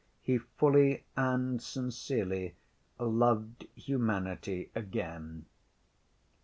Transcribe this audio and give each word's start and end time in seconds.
He 0.23 0.39
fully 0.39 1.03
and 1.15 1.61
sincerely 1.61 2.55
loved 2.97 3.67
humanity 3.75 4.71
again. 4.73 5.45